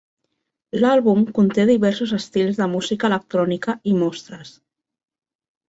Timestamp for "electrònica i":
3.13-3.97